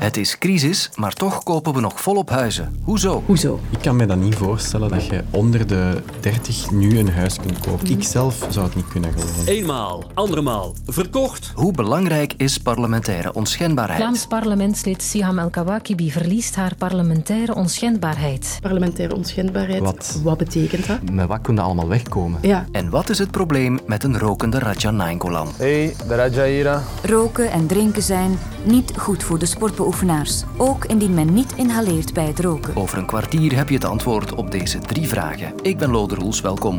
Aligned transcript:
Het 0.00 0.16
is 0.16 0.38
crisis, 0.38 0.90
maar 0.94 1.12
toch 1.12 1.42
kopen 1.42 1.74
we 1.74 1.80
nog 1.80 2.00
volop 2.00 2.30
huizen. 2.30 2.80
Hoezo? 2.84 3.22
Hoezo? 3.26 3.60
Ik 3.70 3.78
kan 3.78 3.96
me 3.96 4.06
dat 4.06 4.16
niet 4.16 4.34
voorstellen 4.34 4.88
dat 4.88 5.06
je 5.06 5.24
onder 5.30 5.66
de 5.66 6.02
30 6.20 6.70
nu 6.70 6.98
een 6.98 7.10
huis 7.10 7.36
kunt 7.36 7.60
kopen. 7.60 7.90
Ik 7.90 8.02
zelf 8.02 8.46
zou 8.50 8.66
het 8.66 8.74
niet 8.74 8.88
kunnen 8.88 9.12
geloven. 9.12 9.46
Eenmaal, 9.46 10.04
andermaal, 10.14 10.74
verkocht. 10.86 11.52
Hoe 11.54 11.72
belangrijk 11.72 12.34
is 12.36 12.58
parlementaire 12.58 13.32
onschendbaarheid? 13.32 14.00
Vlaams 14.00 14.26
parlementslid 14.26 15.02
Siham 15.02 15.38
El 15.38 15.50
Kawakibi 15.50 16.10
verliest 16.12 16.54
haar 16.54 16.74
parlementaire 16.78 17.54
onschendbaarheid. 17.54 18.58
Parlementaire 18.60 19.14
onschendbaarheid, 19.14 19.80
Wat? 19.80 20.20
wat 20.22 20.38
betekent 20.38 20.86
dat? 20.86 21.10
Met 21.10 21.26
wat 21.26 21.40
kun 21.40 21.54
je 21.54 21.60
allemaal 21.60 21.88
wegkomen? 21.88 22.38
Ja, 22.42 22.66
En 22.72 22.90
wat 22.90 23.08
is 23.08 23.18
het 23.18 23.30
probleem 23.30 23.78
met 23.86 24.04
een 24.04 24.18
rokende 24.18 24.58
Raja 24.58 24.90
Nainggolan? 24.90 25.48
Hey, 25.56 25.94
de 26.08 26.14
Raja 26.14 26.44
hier. 26.44 26.80
Roken 27.02 27.50
en 27.50 27.66
drinken 27.66 28.02
zijn 28.02 28.38
niet 28.64 28.92
goed 28.96 29.22
voor 29.22 29.38
de 29.38 29.46
sportbeoefenaars. 29.92 30.42
Ook 30.56 30.84
indien 30.84 31.14
men 31.14 31.34
niet 31.34 31.52
inhaleert 31.56 32.12
bij 32.12 32.26
het 32.26 32.40
roken. 32.40 32.76
Over 32.76 32.98
een 32.98 33.06
kwartier 33.06 33.56
heb 33.56 33.68
je 33.68 33.74
het 33.74 33.84
antwoord 33.84 34.34
op 34.34 34.50
deze 34.50 34.78
drie 34.78 35.08
vragen. 35.08 35.52
Ik 35.62 35.78
ben 35.78 35.90
Lode 35.90 36.14
Roels, 36.14 36.40
welkom. 36.40 36.78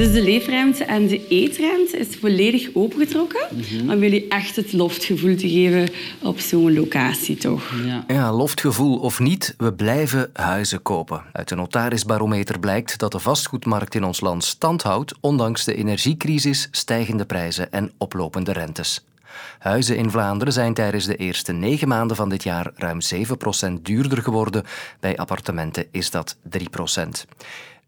Dus 0.00 0.12
de 0.12 0.22
leefruimte 0.22 0.84
en 0.84 1.06
de 1.06 1.26
eetruimte 1.28 1.98
is 1.98 2.16
volledig 2.16 2.68
opengetrokken 2.74 3.48
om 3.88 3.98
jullie 3.98 4.28
echt 4.28 4.56
het 4.56 4.72
loftgevoel 4.72 5.36
te 5.36 5.48
geven 5.48 5.88
op 6.22 6.38
zo'n 6.38 6.74
locatie, 6.74 7.36
toch? 7.36 7.72
Ja, 8.08 8.32
loftgevoel 8.32 8.98
of 8.98 9.18
niet, 9.18 9.54
we 9.58 9.72
blijven 9.72 10.30
huizen 10.32 10.82
kopen. 10.82 11.22
Uit 11.32 11.48
de 11.48 11.54
notarisbarometer 11.54 12.58
blijkt 12.58 12.98
dat 12.98 13.12
de 13.12 13.18
vastgoedmarkt 13.18 13.94
in 13.94 14.04
ons 14.04 14.20
land 14.20 14.44
stand 14.44 14.82
houdt, 14.82 15.14
ondanks 15.20 15.64
de 15.64 15.74
energiecrisis, 15.74 16.68
stijgende 16.70 17.24
prijzen 17.24 17.72
en 17.72 17.92
oplopende 17.98 18.52
rentes. 18.52 19.04
Huizen 19.58 19.96
in 19.96 20.10
Vlaanderen 20.10 20.52
zijn 20.52 20.74
tijdens 20.74 21.06
de 21.06 21.16
eerste 21.16 21.52
negen 21.52 21.88
maanden 21.88 22.16
van 22.16 22.28
dit 22.28 22.42
jaar 22.42 22.70
ruim 22.74 22.98
7% 23.68 23.72
duurder 23.82 24.22
geworden. 24.22 24.64
Bij 25.00 25.16
appartementen 25.16 25.86
is 25.90 26.10
dat 26.10 26.36
3%. 26.42 26.58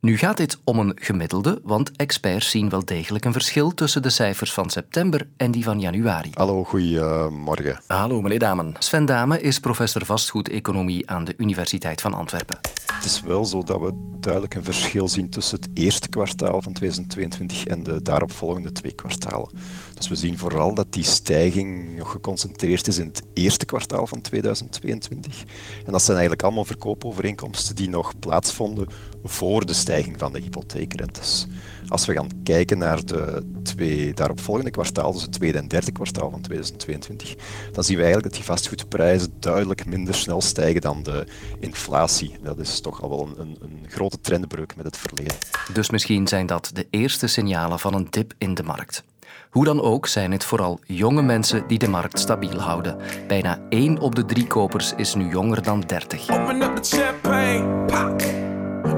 Nu 0.02 0.16
gaat 0.16 0.36
dit 0.36 0.58
om 0.64 0.78
een 0.78 0.92
gemiddelde, 0.94 1.60
want 1.64 1.90
experts 1.96 2.50
zien 2.50 2.68
wel 2.68 2.84
degelijk 2.84 3.24
een 3.24 3.32
verschil 3.32 3.74
tussen 3.74 4.02
de 4.02 4.10
cijfers 4.10 4.52
van 4.52 4.70
september 4.70 5.28
en 5.36 5.50
die 5.50 5.64
van 5.64 5.80
januari. 5.80 6.30
Hallo, 6.34 6.64
goedemorgen. 6.64 7.80
Hallo 7.86 8.20
meneer 8.22 8.38
Damen. 8.38 8.74
Sven 8.78 9.04
Dame 9.04 9.40
is 9.40 9.58
professor 9.58 10.04
vastgoedeconomie 10.04 11.10
aan 11.10 11.24
de 11.24 11.34
Universiteit 11.36 12.00
van 12.00 12.14
Antwerpen. 12.14 12.58
Het 12.92 13.04
is 13.04 13.20
wel 13.20 13.44
zo 13.44 13.62
dat 13.62 13.80
we 13.80 14.16
duidelijk 14.20 14.54
een 14.54 14.64
verschil 14.64 15.08
zien 15.08 15.30
tussen 15.30 15.60
het 15.60 15.68
eerste 15.74 16.08
kwartaal 16.08 16.62
van 16.62 16.72
2022 16.72 17.66
en 17.66 17.82
de 17.82 18.02
daaropvolgende 18.02 18.72
twee 18.72 18.92
kwartalen. 18.92 19.50
Dus 19.94 20.08
we 20.08 20.14
zien 20.14 20.38
vooral 20.38 20.74
dat 20.74 20.92
die 20.92 21.04
stijging 21.04 21.96
nog 21.96 22.10
geconcentreerd 22.10 22.86
is 22.86 22.98
in 22.98 23.06
het 23.06 23.22
eerste 23.34 23.64
kwartaal 23.64 24.06
van 24.06 24.20
2022. 24.20 25.44
En 25.84 25.92
dat 25.92 26.02
zijn 26.02 26.16
eigenlijk 26.16 26.46
allemaal 26.46 26.64
verkoopovereenkomsten 26.64 27.76
die 27.76 27.88
nog 27.88 28.18
plaatsvonden 28.18 28.86
voor 29.24 29.66
de 29.66 29.72
stijging 29.72 29.90
van 30.16 30.32
de 30.32 30.40
hypotheekrentes. 30.40 31.46
Als 31.88 32.06
we 32.06 32.12
gaan 32.12 32.28
kijken 32.42 32.78
naar 32.78 33.04
de 33.04 33.42
twee 33.62 34.14
daaropvolgende 34.14 34.70
kwartaal, 34.70 35.12
dus 35.12 35.22
het 35.22 35.32
tweede 35.32 35.58
en 35.58 35.68
derde 35.68 35.92
kwartaal 35.92 36.30
van 36.30 36.40
2022, 36.40 37.34
dan 37.72 37.84
zien 37.84 37.96
we 37.96 38.02
eigenlijk 38.02 38.22
dat 38.22 38.42
die 38.42 38.52
vastgoedprijzen 38.52 39.32
duidelijk 39.38 39.86
minder 39.86 40.14
snel 40.14 40.40
stijgen 40.40 40.80
dan 40.80 41.02
de 41.02 41.26
inflatie. 41.60 42.36
Dat 42.42 42.58
is 42.58 42.80
toch 42.80 43.02
al 43.02 43.08
wel 43.08 43.26
een, 43.26 43.40
een, 43.40 43.56
een 43.60 43.86
grote 43.88 44.20
trendbreuk 44.20 44.76
met 44.76 44.84
het 44.84 44.96
verleden. 44.96 45.36
Dus 45.72 45.90
misschien 45.90 46.28
zijn 46.28 46.46
dat 46.46 46.70
de 46.72 46.86
eerste 46.90 47.26
signalen 47.26 47.78
van 47.78 47.94
een 47.94 48.06
dip 48.10 48.32
in 48.38 48.54
de 48.54 48.62
markt. 48.62 49.04
Hoe 49.50 49.64
dan 49.64 49.82
ook 49.82 50.06
zijn 50.06 50.32
het 50.32 50.44
vooral 50.44 50.80
jonge 50.86 51.22
mensen 51.22 51.66
die 51.66 51.78
de 51.78 51.88
markt 51.88 52.18
stabiel 52.18 52.60
houden. 52.60 52.96
Bijna 53.28 53.58
één 53.68 53.98
op 53.98 54.14
de 54.14 54.24
drie 54.24 54.46
kopers 54.46 54.92
is 54.96 55.14
nu 55.14 55.28
jonger 55.28 55.62
dan 55.62 55.80
30. 55.80 56.30
Open 56.30 56.62
up 56.62 56.76
the 56.76 56.96
champagne, 56.96 57.84
pop. 57.86 58.22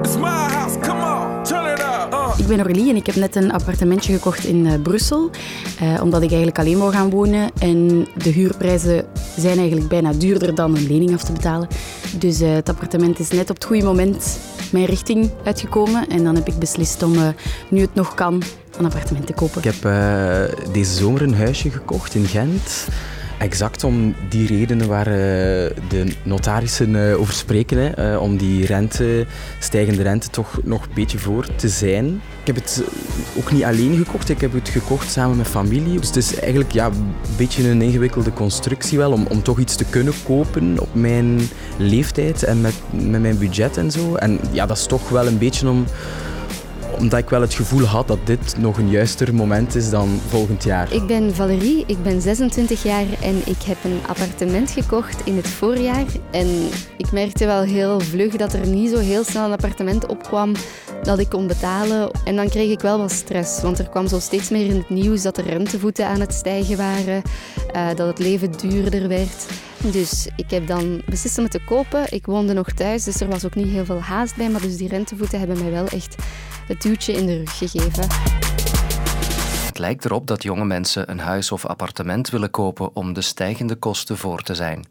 It's 0.05 0.17
my 0.17 0.44
ik 2.45 2.57
ben 2.57 2.67
Orlie 2.67 2.91
en 2.91 2.97
ik 2.97 3.07
heb 3.07 3.15
net 3.15 3.37
een 3.37 3.53
appartementje 3.53 4.13
gekocht 4.13 4.45
in 4.45 4.67
eh, 4.67 4.83
Brussel, 4.83 5.31
eh, 5.81 6.03
omdat 6.03 6.23
ik 6.23 6.29
eigenlijk 6.29 6.59
alleen 6.59 6.79
wou 6.79 6.93
gaan 6.93 7.11
wonen. 7.11 7.51
En 7.59 8.07
de 8.17 8.31
huurprijzen 8.31 9.05
zijn 9.37 9.59
eigenlijk 9.59 9.89
bijna 9.89 10.13
duurder 10.13 10.55
dan 10.55 10.77
een 10.77 10.87
lening 10.87 11.15
af 11.15 11.23
te 11.23 11.33
betalen. 11.33 11.69
Dus 12.19 12.41
eh, 12.41 12.53
het 12.53 12.69
appartement 12.69 13.19
is 13.19 13.29
net 13.29 13.51
op 13.51 13.57
het 13.57 13.65
goede 13.65 13.85
moment 13.85 14.39
mijn 14.71 14.85
richting 14.85 15.31
uitgekomen. 15.45 16.09
En 16.09 16.25
dan 16.25 16.35
heb 16.35 16.49
ik 16.49 16.59
beslist 16.59 17.03
om, 17.03 17.13
nu 17.69 17.81
het 17.81 17.95
nog 17.95 18.15
kan, 18.15 18.43
een 18.79 18.85
appartement 18.85 19.27
te 19.27 19.33
kopen. 19.33 19.63
Ik 19.63 19.75
heb 19.75 19.93
deze 20.73 20.95
zomer 20.95 21.23
een 21.23 21.35
huisje 21.35 21.71
gekocht 21.71 22.15
in 22.15 22.27
Gent. 22.27 22.87
Exact 23.39 23.85
om 23.85 24.15
die 24.29 24.47
redenen 24.47 24.89
waar 24.89 25.07
eh, 25.07 25.13
de 25.89 26.13
notarissen 26.23 27.11
eh, 27.11 27.21
over 27.21 27.35
spreken. 27.35 27.79
Hè, 27.79 27.89
eh, 27.89 28.23
om 28.23 28.37
die 28.37 28.67
rente, 28.67 29.27
stijgende 29.59 30.03
rente 30.03 30.29
toch 30.29 30.59
nog 30.63 30.83
een 30.83 30.95
beetje 30.95 31.19
voor 31.19 31.47
te 31.57 31.69
zijn. 31.69 32.07
Ik 32.41 32.47
heb 32.47 32.57
het 32.57 32.83
ook 33.39 33.53
niet 33.53 33.65
alleen 33.65 33.97
gekocht, 33.97 34.29
ik 34.29 34.41
heb 34.41 34.53
het 34.53 34.69
gekocht 34.69 35.11
samen 35.11 35.37
met 35.37 35.47
familie. 35.47 35.99
Dus 35.99 36.07
het 36.07 36.17
is 36.17 36.39
eigenlijk 36.39 36.73
ja, 36.73 36.87
een 36.87 37.15
beetje 37.37 37.69
een 37.69 37.83
ingewikkelde 37.83 38.33
constructie 38.33 38.99
wel, 38.99 39.13
om, 39.13 39.27
om 39.27 39.43
toch 39.43 39.59
iets 39.59 39.77
te 39.77 39.85
kunnen 39.85 40.15
kopen 40.25 40.79
op 40.81 40.89
mijn 40.93 41.41
leeftijd 41.77 42.43
en 42.43 42.61
met, 42.61 42.75
met 42.91 43.21
mijn 43.21 43.39
budget 43.39 43.77
en 43.77 43.91
zo. 43.91 44.15
En 44.15 44.39
ja, 44.51 44.67
dat 44.67 44.77
is 44.77 44.87
toch 44.87 45.09
wel 45.09 45.27
een 45.27 45.39
beetje 45.39 45.69
om 45.69 45.85
omdat 46.99 47.19
ik 47.19 47.29
wel 47.29 47.41
het 47.41 47.55
gevoel 47.55 47.85
had 47.85 48.09
dat 48.09 48.19
dit 48.25 48.55
nog 48.59 48.79
een 48.79 48.91
juister 48.91 49.35
moment 49.35 49.75
is 49.75 49.91
dan 49.91 50.21
volgend 50.29 50.65
jaar. 50.65 50.93
Ik 50.93 51.07
ben 51.07 51.35
Valerie, 51.35 51.85
ik 51.87 52.03
ben 52.03 52.21
26 52.21 52.83
jaar 52.83 53.07
en 53.23 53.37
ik 53.45 53.63
heb 53.63 53.77
een 53.85 54.01
appartement 54.07 54.71
gekocht 54.71 55.27
in 55.27 55.37
het 55.37 55.49
voorjaar. 55.49 56.07
En 56.31 56.69
ik 56.97 57.13
merkte 57.13 57.47
wel 57.47 57.63
heel 57.63 58.01
vlug 58.01 58.37
dat 58.37 58.53
er 58.53 58.67
niet 58.67 58.91
zo 58.91 58.99
heel 58.99 59.25
snel 59.25 59.45
een 59.45 59.53
appartement 59.53 60.07
opkwam 60.07 60.53
dat 61.05 61.19
ik 61.19 61.29
kon 61.29 61.47
betalen. 61.47 62.11
En 62.25 62.37
dan 62.37 62.49
kreeg 62.49 62.71
ik 62.71 62.81
wel 62.81 62.99
wat 62.99 63.13
stress, 63.13 63.63
want 63.63 63.79
er 63.79 63.89
kwam 63.89 64.07
zo 64.09 64.19
steeds 64.19 64.51
meer 64.51 64.67
in 64.67 64.77
het 64.77 64.89
nieuws 64.89 65.23
dat 65.23 65.35
de 65.35 65.43
rentevoeten 65.43 66.07
aan 66.07 66.21
het 66.21 66.33
stijgen 66.33 66.77
waren, 66.77 67.23
eh, 67.73 67.89
dat 67.89 68.07
het 68.07 68.19
leven 68.19 68.53
duurder 68.53 69.09
werd. 69.09 69.47
Dus 69.79 70.29
ik 70.37 70.51
heb 70.51 70.67
dan 70.67 71.03
beslist 71.07 71.39
om 71.39 71.45
het 71.45 71.53
te 71.53 71.65
kopen. 71.65 72.13
Ik 72.13 72.27
woonde 72.27 72.53
nog 72.53 72.71
thuis, 72.71 73.05
dus 73.05 73.21
er 73.21 73.29
was 73.29 73.45
ook 73.45 73.55
niet 73.55 73.69
heel 73.69 73.85
veel 73.85 74.01
haast 74.01 74.37
bij. 74.37 74.51
Maar 74.51 74.61
dus 74.61 74.77
die 74.77 74.89
rentevoeten 74.89 75.39
hebben 75.39 75.59
mij 75.59 75.71
wel 75.71 75.87
echt 75.87 76.17
het 76.67 76.83
duwtje 76.83 77.13
in 77.13 77.27
de 77.27 77.37
rug 77.37 77.59
gegeven. 77.59 78.07
Het 79.67 79.79
lijkt 79.79 80.05
erop 80.05 80.27
dat 80.27 80.43
jonge 80.43 80.65
mensen 80.65 81.11
een 81.11 81.19
huis 81.19 81.53
of 81.53 81.67
appartement 81.67 82.31
willen 82.31 82.51
kopen 82.51 82.91
om 82.97 83.13
de 83.13 83.21
stijgende 83.21 83.75
kosten 83.75 84.17
voor 84.17 84.43
te 84.43 84.55
zijn. 84.55 84.85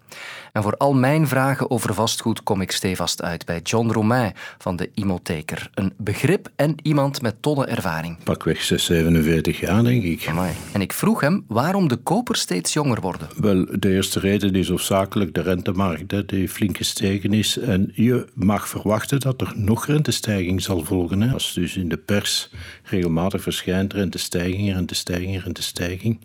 En 0.52 0.64
voor 0.64 0.78
al 0.78 0.94
mijn 0.94 1.28
vragen 1.28 1.72
over 1.72 1.94
vastgoed 1.94 2.44
kom 2.44 2.62
ik 2.62 2.72
stevast 2.72 3.22
uit 3.22 3.46
bij 3.46 3.60
John 3.64 3.90
Romain 3.90 4.34
van 4.58 4.76
de 4.76 4.90
Imotheker. 4.94 5.70
Een 5.74 5.94
begrip 5.98 6.50
en 6.56 6.76
iemand 6.82 7.22
met 7.22 7.36
tonnen 7.42 7.68
ervaring. 7.68 8.24
Pakweg 8.24 8.62
6, 8.62 8.86
47 8.86 9.60
jaar, 9.60 9.84
denk 9.84 10.04
ik. 10.04 10.28
Amai. 10.28 10.54
En 10.72 10.82
ik 10.82 10.94
vroeg 10.94 11.22
hem 11.22 11.46
waarom 11.48 11.88
de 11.88 11.96
kopers 11.96 12.40
steeds 12.40 12.74
jonger 12.74 13.02
worden. 13.02 13.28
Wel, 13.38 13.66
de 13.80 13.90
eerste 13.94 14.20
reden 14.20 14.56
is 14.56 14.70
hoofdzakelijk 14.70 15.34
de 15.34 15.42
rentemarkt, 15.42 16.12
hè, 16.12 16.26
die 16.26 16.50
flink 16.50 16.78
gestegen 16.78 17.34
is. 17.34 17.58
En 17.58 17.92
je 17.94 18.26
mag 18.34 18.68
verwachten 18.68 19.20
dat 19.20 19.42
er 19.42 19.52
nog 19.56 19.86
rentestijging 19.86 20.62
zal 20.62 20.84
volgen. 20.84 21.22
Hè. 21.22 21.34
Als 21.34 21.54
dus 21.54 21.76
in 21.76 21.90
de 21.90 21.98
pers 21.98 22.50
regelmatig 22.84 23.42
verschijnt 23.42 23.94
rentestijging, 23.94 24.74
rentestijging, 24.74 25.44
rentestijging. 25.44 26.20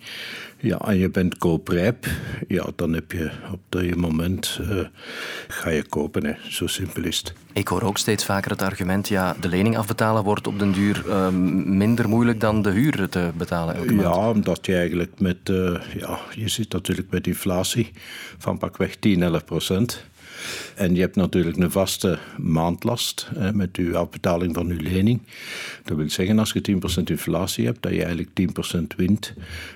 Ja, 0.61 0.79
en 0.79 0.99
je 0.99 1.11
bent 1.11 1.39
kooprijp, 1.39 2.07
ja, 2.49 2.67
dan 2.77 2.93
heb 2.93 3.13
je 3.13 3.31
op 3.53 3.61
dat 3.87 3.97
moment 3.97 4.59
uh, 4.61 4.81
ga 5.49 5.71
je 5.71 5.83
kopen. 5.83 6.27
Hè. 6.27 6.33
Zo 6.49 6.67
simpel 6.67 7.05
is 7.05 7.19
het. 7.19 7.33
Ik 7.53 7.69
hoor 7.69 7.83
ook 7.83 7.99
steeds 7.99 8.25
vaker 8.25 8.51
het 8.51 8.63
argument, 8.63 9.09
ja, 9.09 9.37
de 9.41 9.49
lening 9.49 9.77
afbetalen 9.77 10.25
wordt 10.25 10.47
op 10.47 10.59
den 10.59 10.73
duur 10.73 11.05
uh, 11.07 11.29
minder 11.65 12.09
moeilijk 12.09 12.41
dan 12.41 12.63
de 12.63 12.71
huur 12.71 13.09
te 13.09 13.31
betalen 13.37 13.75
elke 13.75 13.95
Ja, 13.95 14.31
omdat 14.31 14.67
je 14.67 14.77
eigenlijk 14.77 15.21
met, 15.21 15.49
uh, 15.51 15.81
ja, 15.99 16.19
je 16.35 16.49
zit 16.49 16.73
natuurlijk 16.73 17.11
met 17.11 17.27
inflatie 17.27 17.91
van 18.39 18.59
pakweg 18.59 18.97
10, 18.97 19.23
11 19.23 19.45
procent. 19.45 20.05
En 20.75 20.95
je 20.95 21.01
hebt 21.01 21.17
natuurlijk 21.17 21.57
een 21.57 21.71
vaste 21.71 22.19
maandlast 22.37 23.29
hè, 23.35 23.53
met 23.53 23.77
je 23.77 23.97
afbetaling 23.97 24.55
van 24.55 24.67
je 24.67 24.81
lening. 24.81 25.21
Dat 25.85 25.97
wil 25.97 26.11
zeggen, 26.11 26.39
als 26.39 26.53
je 26.53 26.81
10% 27.01 27.03
inflatie 27.05 27.67
hebt, 27.67 27.83
dat 27.83 27.93
je 27.93 28.05
eigenlijk 28.05 28.31
10% 28.75 28.97
wint, 28.97 29.35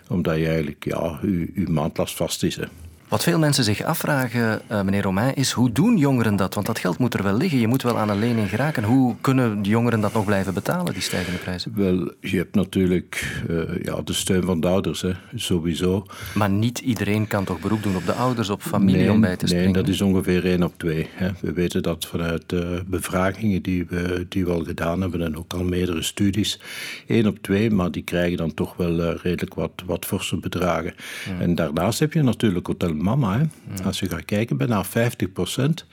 omdat 0.08 0.36
je 0.36 0.46
eigenlijk, 0.46 0.84
ja, 0.84 1.18
je, 1.22 1.50
je 1.54 1.68
maandlast 1.68 2.16
vast 2.16 2.42
is. 2.42 2.56
Hè. 2.56 2.64
Wat 3.12 3.22
veel 3.22 3.38
mensen 3.38 3.64
zich 3.64 3.82
afvragen, 3.82 4.62
uh, 4.70 4.82
meneer 4.82 5.02
Romain, 5.02 5.34
is 5.34 5.50
hoe 5.50 5.72
doen 5.72 5.96
jongeren 5.96 6.36
dat? 6.36 6.54
Want 6.54 6.66
dat 6.66 6.78
geld 6.78 6.98
moet 6.98 7.14
er 7.14 7.22
wel 7.22 7.36
liggen. 7.36 7.58
Je 7.58 7.66
moet 7.66 7.82
wel 7.82 7.98
aan 7.98 8.08
een 8.08 8.18
lening 8.18 8.48
geraken. 8.48 8.84
Hoe 8.84 9.14
kunnen 9.20 9.62
jongeren 9.62 10.00
dat 10.00 10.12
nog 10.12 10.24
blijven 10.24 10.54
betalen, 10.54 10.92
die 10.92 11.02
stijgende 11.02 11.38
prijzen? 11.38 11.72
Wel, 11.74 12.12
je 12.20 12.36
hebt 12.36 12.54
natuurlijk 12.54 13.42
uh, 13.50 13.82
ja, 13.82 14.00
de 14.04 14.12
steun 14.12 14.42
van 14.42 14.60
de 14.60 14.66
ouders, 14.66 15.00
hè, 15.00 15.12
sowieso. 15.34 16.06
Maar 16.34 16.50
niet 16.50 16.78
iedereen 16.78 17.26
kan 17.26 17.44
toch 17.44 17.60
beroep 17.60 17.82
doen 17.82 17.96
op 17.96 18.06
de 18.06 18.12
ouders, 18.12 18.48
op 18.48 18.62
familie 18.62 19.10
om 19.10 19.20
bij 19.20 19.36
te 19.36 19.46
springen? 19.46 19.72
Nee, 19.72 19.82
dat 19.82 19.88
is 19.88 20.00
ongeveer 20.00 20.44
één 20.44 20.62
op 20.62 20.72
twee. 20.76 21.08
Hè. 21.14 21.30
We 21.40 21.52
weten 21.52 21.82
dat 21.82 22.06
vanuit 22.06 22.42
de 22.46 22.82
bevragingen 22.86 23.62
die 23.62 23.86
we, 23.88 24.26
die 24.28 24.44
we 24.44 24.50
al 24.50 24.64
gedaan 24.64 25.00
hebben 25.00 25.22
en 25.22 25.36
ook 25.36 25.52
al 25.52 25.64
meerdere 25.64 26.02
studies, 26.02 26.60
één 27.06 27.26
op 27.26 27.38
twee, 27.38 27.70
maar 27.70 27.90
die 27.90 28.04
krijgen 28.04 28.36
dan 28.36 28.54
toch 28.54 28.76
wel 28.76 28.98
uh, 29.00 29.14
redelijk 29.22 29.54
wat, 29.54 29.82
wat 29.86 30.06
forse 30.06 30.36
bedragen. 30.36 30.94
Ja. 31.28 31.40
En 31.40 31.54
daarnaast 31.54 31.98
heb 31.98 32.12
je 32.12 32.22
natuurlijk 32.22 32.66
Hotel 32.66 33.00
Mama. 33.02 33.32
Hè. 33.32 33.38
Ja. 33.38 33.84
Als 33.84 34.00
je 34.00 34.08
gaat 34.08 34.24
kijken, 34.24 34.56
bijna 34.56 34.84
50 34.84 35.32
procent 35.32 35.86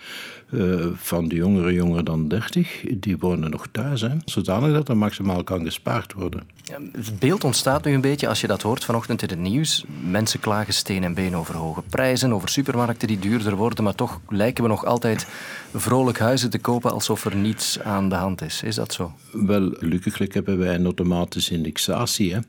uh, 0.51 0.85
van 0.93 1.27
de 1.27 1.35
jongeren, 1.35 1.73
jonger 1.73 2.03
dan 2.03 2.27
30, 2.27 2.83
die 2.97 3.17
wonen 3.17 3.49
nog 3.49 3.67
thuis. 3.71 4.01
Hè, 4.01 4.15
zodanig 4.25 4.73
dat 4.73 4.89
er 4.89 4.97
maximaal 4.97 5.43
kan 5.43 5.63
gespaard 5.63 6.13
worden. 6.13 6.43
Ja, 6.63 6.77
het 6.91 7.19
beeld 7.19 7.43
ontstaat 7.43 7.85
nu 7.85 7.93
een 7.93 8.01
beetje 8.01 8.27
als 8.27 8.41
je 8.41 8.47
dat 8.47 8.61
hoort 8.61 8.85
vanochtend 8.85 9.21
in 9.21 9.29
het 9.29 9.39
nieuws. 9.39 9.85
Mensen 10.09 10.39
klagen 10.39 10.73
steen 10.73 11.03
en 11.03 11.13
been 11.13 11.35
over 11.35 11.55
hoge 11.55 11.81
prijzen, 11.89 12.33
over 12.33 12.49
supermarkten 12.49 13.07
die 13.07 13.19
duurder 13.19 13.55
worden, 13.55 13.83
maar 13.83 13.95
toch 13.95 14.19
lijken 14.27 14.63
we 14.63 14.69
nog 14.69 14.85
altijd 14.85 15.27
vrolijk 15.73 16.19
huizen 16.19 16.49
te 16.49 16.59
kopen 16.59 16.91
alsof 16.91 17.25
er 17.25 17.35
niets 17.35 17.79
aan 17.79 18.09
de 18.09 18.15
hand 18.15 18.41
is. 18.41 18.63
Is 18.63 18.75
dat 18.75 18.93
zo? 18.93 19.13
Wel, 19.31 19.75
gelukkig 19.79 20.33
hebben 20.33 20.57
wij 20.57 20.75
een 20.75 20.85
automatische 20.85 21.53
indexatie. 21.53 22.33
Hè. 22.33 22.39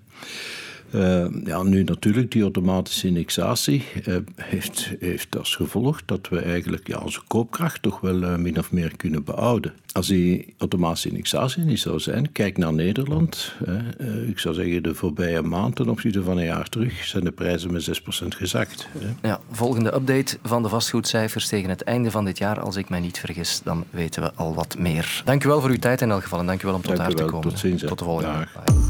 Uh, 0.94 1.26
ja, 1.44 1.62
nu 1.62 1.82
natuurlijk, 1.82 2.30
die 2.30 2.42
automatische 2.42 3.06
indexatie 3.06 3.84
uh, 4.06 4.16
heeft, 4.34 4.92
heeft 4.98 5.38
als 5.38 5.54
gevolg 5.54 6.04
dat 6.04 6.28
we 6.28 6.40
eigenlijk 6.40 6.86
ja, 6.86 6.98
onze 6.98 7.20
koopkracht 7.26 7.82
toch 7.82 8.00
wel 8.00 8.22
uh, 8.22 8.36
min 8.36 8.58
of 8.58 8.72
meer 8.72 8.96
kunnen 8.96 9.24
behouden. 9.24 9.72
Als 9.92 10.06
die 10.06 10.54
automatische 10.58 11.08
indexatie 11.08 11.64
niet 11.64 11.80
zou 11.80 11.98
zijn, 11.98 12.32
kijk 12.32 12.58
naar 12.58 12.72
Nederland. 12.72 13.54
ik 14.26 14.38
zou 14.38 14.54
zeggen, 14.54 14.82
de 14.82 14.94
voorbije 14.94 15.42
maand 15.42 15.76
ten 15.76 15.88
opzichte 15.88 16.22
van 16.22 16.38
een 16.38 16.44
jaar 16.44 16.68
terug 16.68 17.04
zijn 17.04 17.24
de 17.24 17.30
prijzen 17.30 17.72
met 17.72 18.00
6% 18.24 18.26
gezakt. 18.28 18.88
Ja, 19.22 19.40
volgende 19.50 19.94
update 19.94 20.38
van 20.42 20.62
de 20.62 20.68
vastgoedcijfers 20.68 21.48
tegen 21.48 21.70
het 21.70 21.82
einde 21.82 22.10
van 22.10 22.24
dit 22.24 22.38
jaar, 22.38 22.60
als 22.60 22.76
ik 22.76 22.88
mij 22.88 23.00
niet 23.00 23.18
vergis, 23.18 23.60
dan 23.64 23.84
weten 23.90 24.22
we 24.22 24.32
al 24.34 24.54
wat 24.54 24.78
meer. 24.78 25.22
Dank 25.24 25.44
u 25.44 25.48
wel 25.48 25.60
voor 25.60 25.70
uw 25.70 25.78
tijd 25.78 26.00
in 26.00 26.10
elk 26.10 26.22
geval 26.22 26.38
en 26.38 26.46
dank 26.46 26.62
u 26.62 26.66
wel 26.66 26.74
om 26.74 26.82
tot 26.82 26.96
dank 26.96 27.08
daar 27.08 27.26
te 27.26 27.32
komen. 27.32 27.48
Tot 27.48 27.58
ziens. 27.58 27.82
Tot 27.82 27.98
de 27.98 28.04
volgende. 28.04 28.32
Dag. 28.32 28.89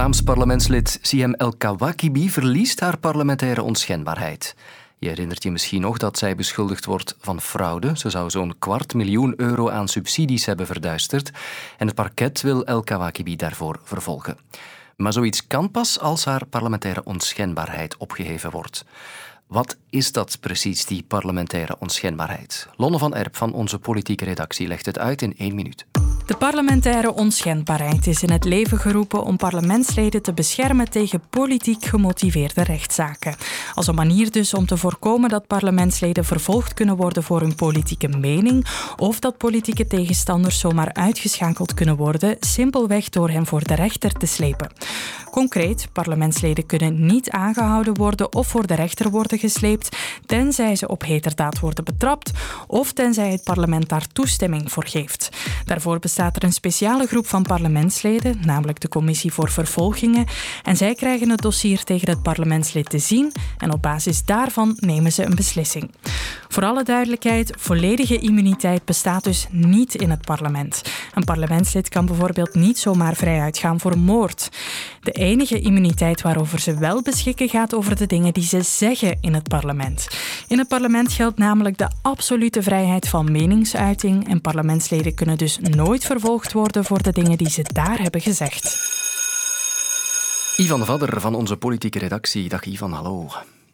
Vlaams 0.00 0.22
parlementslid 0.22 0.98
Siem 1.02 1.34
El 1.34 1.52
Kawakibi 1.58 2.30
verliest 2.30 2.80
haar 2.80 2.98
parlementaire 2.98 3.62
onschendbaarheid. 3.62 4.54
Je 4.98 5.08
herinnert 5.08 5.42
je 5.42 5.50
misschien 5.50 5.80
nog 5.80 5.98
dat 5.98 6.18
zij 6.18 6.34
beschuldigd 6.34 6.84
wordt 6.84 7.16
van 7.18 7.40
fraude. 7.40 7.98
Ze 7.98 8.10
zou 8.10 8.30
zo'n 8.30 8.54
kwart 8.58 8.94
miljoen 8.94 9.34
euro 9.36 9.68
aan 9.70 9.88
subsidies 9.88 10.46
hebben 10.46 10.66
verduisterd. 10.66 11.30
En 11.78 11.86
het 11.86 11.94
parket 11.94 12.40
wil 12.40 12.64
El 12.64 12.82
Kawakibi 12.82 13.36
daarvoor 13.36 13.80
vervolgen. 13.82 14.38
Maar 14.96 15.12
zoiets 15.12 15.46
kan 15.46 15.70
pas 15.70 15.98
als 15.98 16.24
haar 16.24 16.46
parlementaire 16.46 17.04
onschendbaarheid 17.04 17.96
opgeheven 17.96 18.50
wordt. 18.50 18.84
Wat 19.46 19.76
is 19.90 20.12
dat 20.12 20.40
precies, 20.40 20.84
die 20.84 21.02
parlementaire 21.02 21.76
onschendbaarheid? 21.78 22.68
Lonne 22.76 22.98
van 22.98 23.14
Erp 23.14 23.36
van 23.36 23.52
onze 23.52 23.78
politieke 23.78 24.24
redactie 24.24 24.68
legt 24.68 24.86
het 24.86 24.98
uit 24.98 25.22
in 25.22 25.34
één 25.36 25.54
minuut. 25.54 25.86
De 26.30 26.36
parlementaire 26.36 27.14
onschendbaarheid 27.14 28.06
is 28.06 28.22
in 28.22 28.30
het 28.30 28.44
leven 28.44 28.78
geroepen 28.78 29.22
om 29.22 29.36
parlementsleden 29.36 30.22
te 30.22 30.32
beschermen 30.32 30.90
tegen 30.90 31.22
politiek 31.30 31.84
gemotiveerde 31.84 32.62
rechtszaken. 32.62 33.34
Als 33.74 33.86
een 33.86 33.94
manier 33.94 34.30
dus 34.30 34.54
om 34.54 34.66
te 34.66 34.76
voorkomen 34.76 35.28
dat 35.28 35.46
parlementsleden 35.46 36.24
vervolgd 36.24 36.74
kunnen 36.74 36.96
worden 36.96 37.22
voor 37.22 37.40
hun 37.40 37.54
politieke 37.54 38.08
mening 38.08 38.66
of 38.96 39.18
dat 39.18 39.36
politieke 39.36 39.86
tegenstanders 39.86 40.58
zomaar 40.58 40.92
uitgeschakeld 40.92 41.74
kunnen 41.74 41.96
worden, 41.96 42.36
simpelweg 42.40 43.08
door 43.08 43.30
hen 43.30 43.46
voor 43.46 43.66
de 43.66 43.74
rechter 43.74 44.12
te 44.12 44.26
slepen. 44.26 44.72
Concreet, 45.30 45.88
parlementsleden 45.92 46.66
kunnen 46.66 47.06
niet 47.06 47.30
aangehouden 47.30 47.94
worden 47.94 48.34
of 48.34 48.46
voor 48.46 48.66
de 48.66 48.74
rechter 48.74 49.10
worden 49.10 49.38
gesleept, 49.38 49.96
tenzij 50.26 50.76
ze 50.76 50.88
op 50.88 51.02
heterdaad 51.02 51.58
worden 51.58 51.84
betrapt 51.84 52.30
of 52.66 52.92
tenzij 52.92 53.30
het 53.30 53.44
parlement 53.44 53.88
daar 53.88 54.06
toestemming 54.12 54.72
voor 54.72 54.86
geeft. 54.86 55.28
Daarvoor 55.64 55.98
bestaat 55.98 56.18
er 56.26 56.44
een 56.44 56.52
speciale 56.52 57.06
groep 57.06 57.26
van 57.26 57.42
parlementsleden, 57.42 58.38
namelijk 58.44 58.80
de 58.80 58.88
Commissie 58.88 59.32
voor 59.32 59.50
Vervolgingen, 59.50 60.26
en 60.62 60.76
zij 60.76 60.94
krijgen 60.94 61.30
het 61.30 61.42
dossier 61.42 61.84
tegen 61.84 62.08
het 62.08 62.22
parlementslid 62.22 62.90
te 62.90 62.98
zien 62.98 63.32
en 63.58 63.72
op 63.72 63.82
basis 63.82 64.24
daarvan 64.24 64.76
nemen 64.80 65.12
ze 65.12 65.24
een 65.24 65.34
beslissing. 65.34 65.90
Voor 66.48 66.64
alle 66.64 66.82
duidelijkheid, 66.82 67.52
volledige 67.58 68.18
immuniteit 68.18 68.84
bestaat 68.84 69.24
dus 69.24 69.46
niet 69.50 69.94
in 69.94 70.10
het 70.10 70.20
parlement. 70.20 70.82
Een 71.14 71.24
parlementslid 71.24 71.88
kan 71.88 72.06
bijvoorbeeld 72.06 72.54
niet 72.54 72.78
zomaar 72.78 73.16
vrij 73.16 73.40
uitgaan 73.40 73.80
voor 73.80 73.98
moord. 73.98 74.48
De 75.02 75.12
enige 75.12 75.60
immuniteit 75.60 76.22
waarover 76.22 76.58
ze 76.60 76.78
wel 76.78 77.02
beschikken 77.02 77.48
gaat 77.48 77.74
over 77.74 77.96
de 77.96 78.06
dingen 78.06 78.32
die 78.32 78.44
ze 78.44 78.62
zeggen 78.62 79.18
in 79.20 79.34
het 79.34 79.48
parlement. 79.48 80.08
In 80.48 80.58
het 80.58 80.68
parlement 80.68 81.12
geldt 81.12 81.38
namelijk 81.38 81.78
de 81.78 81.88
absolute 82.02 82.62
vrijheid 82.62 83.08
van 83.08 83.32
meningsuiting 83.32 84.28
en 84.28 84.40
parlementsleden 84.40 85.14
kunnen 85.14 85.38
dus 85.38 85.58
nooit 85.58 86.04
vervolgd 86.10 86.52
worden 86.52 86.84
voor 86.84 87.02
de 87.02 87.12
dingen 87.12 87.38
die 87.38 87.50
ze 87.50 87.62
daar 87.72 87.98
hebben 88.02 88.20
gezegd. 88.20 88.78
Ivan 90.56 90.80
de 90.80 90.86
Vadder 90.86 91.20
van 91.20 91.34
onze 91.34 91.56
politieke 91.56 91.98
redactie. 91.98 92.48
Dag 92.48 92.64
Ivan, 92.64 92.92
hallo. 92.92 93.28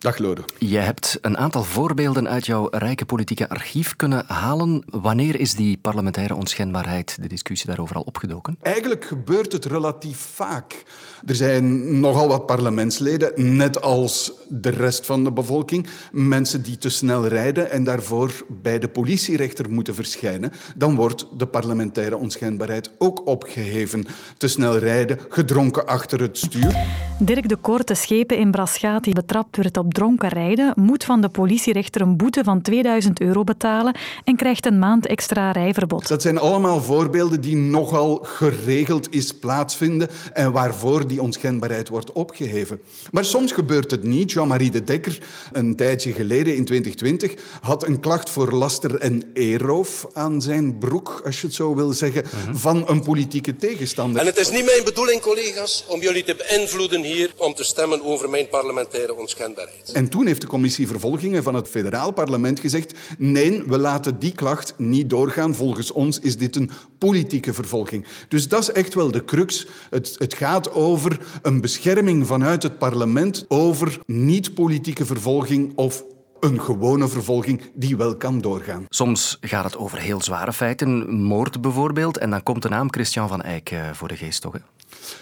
Dag 0.06 0.18
Lode. 0.18 0.42
Je 0.58 0.78
hebt 0.78 1.18
een 1.20 1.38
aantal 1.38 1.62
voorbeelden 1.62 2.28
uit 2.28 2.46
jouw 2.46 2.68
rijke 2.70 3.04
politieke 3.04 3.48
archief 3.48 3.96
kunnen 3.96 4.24
halen. 4.26 4.82
Wanneer 4.86 5.40
is 5.40 5.54
die 5.54 5.78
parlementaire 5.78 6.34
onschendbaarheid, 6.34 7.18
de 7.20 7.28
discussie 7.28 7.66
daarover 7.66 7.96
al 7.96 8.02
opgedoken? 8.02 8.56
Eigenlijk 8.62 9.04
gebeurt 9.04 9.52
het 9.52 9.64
relatief 9.64 10.18
vaak. 10.18 10.84
Er 11.26 11.34
zijn 11.34 12.00
nogal 12.00 12.28
wat 12.28 12.46
parlementsleden, 12.46 13.56
net 13.56 13.82
als 13.82 14.32
de 14.48 14.70
rest 14.70 15.06
van 15.06 15.24
de 15.24 15.32
bevolking, 15.32 15.86
mensen 16.12 16.62
die 16.62 16.78
te 16.78 16.88
snel 16.88 17.26
rijden 17.26 17.70
en 17.70 17.84
daarvoor 17.84 18.44
bij 18.48 18.78
de 18.78 18.88
politierechter 18.88 19.70
moeten 19.70 19.94
verschijnen. 19.94 20.52
Dan 20.76 20.94
wordt 20.94 21.26
de 21.36 21.46
parlementaire 21.46 22.16
onschendbaarheid 22.16 22.90
ook 22.98 23.26
opgeheven. 23.26 24.06
Te 24.36 24.48
snel 24.48 24.78
rijden, 24.78 25.18
gedronken 25.28 25.86
achter 25.86 26.20
het 26.20 26.38
stuur. 26.38 26.76
Dirk 27.18 27.48
de 27.48 27.56
Korte 27.56 27.94
Schepen 27.94 28.38
in 28.38 28.50
Braschaat, 28.50 29.04
die 29.04 29.14
betrapt 29.14 29.56
werd 29.56 29.76
op 29.76 29.94
dronken 29.96 30.28
rijden, 30.28 30.72
moet 30.76 31.04
van 31.04 31.20
de 31.20 31.28
politierechter 31.28 32.00
een 32.00 32.16
boete 32.16 32.44
van 32.44 32.62
2000 32.62 33.20
euro 33.20 33.44
betalen 33.44 33.96
en 34.24 34.36
krijgt 34.36 34.66
een 34.66 34.78
maand 34.78 35.06
extra 35.06 35.50
rijverbod. 35.50 36.08
Dat 36.08 36.22
zijn 36.22 36.38
allemaal 36.38 36.82
voorbeelden 36.82 37.40
die 37.40 37.56
nogal 37.56 38.18
geregeld 38.22 39.14
is 39.14 39.32
plaatsvinden 39.32 40.08
en 40.32 40.52
waarvoor 40.52 41.06
die 41.06 41.22
onschendbaarheid 41.22 41.88
wordt 41.88 42.12
opgeheven. 42.12 42.80
Maar 43.10 43.24
soms 43.24 43.52
gebeurt 43.52 43.90
het 43.90 44.02
niet. 44.02 44.32
Jean-Marie 44.32 44.70
de 44.70 44.84
Dekker, 44.84 45.18
een 45.52 45.76
tijdje 45.76 46.12
geleden 46.12 46.56
in 46.56 46.64
2020, 46.64 47.34
had 47.60 47.86
een 47.86 48.00
klacht 48.00 48.30
voor 48.30 48.52
laster 48.52 49.00
en 49.00 49.22
eerroof 49.34 50.06
aan 50.12 50.42
zijn 50.42 50.78
broek, 50.78 51.22
als 51.24 51.40
je 51.40 51.46
het 51.46 51.56
zo 51.56 51.74
wil 51.74 51.92
zeggen, 51.92 52.24
van 52.52 52.88
een 52.88 53.02
politieke 53.02 53.56
tegenstander. 53.56 54.20
En 54.20 54.26
het 54.26 54.38
is 54.38 54.50
niet 54.50 54.64
mijn 54.64 54.84
bedoeling, 54.84 55.20
collega's, 55.20 55.84
om 55.88 56.00
jullie 56.00 56.24
te 56.24 56.34
beïnvloeden 56.34 57.02
hier 57.02 57.32
om 57.36 57.54
te 57.54 57.64
stemmen 57.64 58.04
over 58.04 58.30
mijn 58.30 58.48
parlementaire 58.48 59.14
onschendbaarheid. 59.14 59.75
En 59.92 60.08
toen 60.08 60.26
heeft 60.26 60.40
de 60.40 60.46
commissie 60.46 60.86
Vervolgingen 60.86 61.42
van 61.42 61.54
het 61.54 61.68
federaal 61.68 62.12
parlement 62.12 62.60
gezegd 62.60 62.94
nee, 63.18 63.62
we 63.66 63.78
laten 63.78 64.18
die 64.18 64.32
klacht 64.32 64.74
niet 64.76 65.10
doorgaan. 65.10 65.54
Volgens 65.54 65.92
ons 65.92 66.18
is 66.18 66.36
dit 66.36 66.56
een 66.56 66.70
politieke 66.98 67.54
vervolging. 67.54 68.06
Dus 68.28 68.48
dat 68.48 68.60
is 68.60 68.72
echt 68.72 68.94
wel 68.94 69.10
de 69.10 69.24
crux. 69.24 69.66
Het, 69.90 70.14
het 70.18 70.34
gaat 70.34 70.72
over 70.72 71.18
een 71.42 71.60
bescherming 71.60 72.26
vanuit 72.26 72.62
het 72.62 72.78
parlement 72.78 73.44
over 73.48 74.00
niet-politieke 74.06 75.06
vervolging 75.06 75.72
of 75.76 76.04
een 76.40 76.60
gewone 76.60 77.08
vervolging 77.08 77.62
die 77.74 77.96
wel 77.96 78.16
kan 78.16 78.40
doorgaan. 78.40 78.84
Soms 78.88 79.38
gaat 79.40 79.64
het 79.64 79.76
over 79.76 79.98
heel 79.98 80.22
zware 80.22 80.52
feiten, 80.52 81.10
moord 81.10 81.60
bijvoorbeeld, 81.60 82.18
en 82.18 82.30
dan 82.30 82.42
komt 82.42 82.62
de 82.62 82.68
naam 82.68 82.92
Christian 82.92 83.28
van 83.28 83.42
Eyck 83.42 83.70
eh, 83.70 83.90
voor 83.92 84.08
de 84.08 84.16
geest, 84.16 84.40
toch? 84.40 84.56